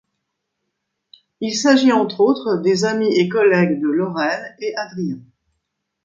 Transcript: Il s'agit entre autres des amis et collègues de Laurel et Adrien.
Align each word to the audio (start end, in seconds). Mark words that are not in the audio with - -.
Il 1.41 1.53
s'agit 1.53 1.91
entre 1.91 2.21
autres 2.21 2.57
des 2.59 2.85
amis 2.85 3.13
et 3.19 3.29
collègues 3.29 3.79
de 3.79 3.87
Laurel 3.87 4.55
et 4.59 4.75
Adrien. 4.75 5.19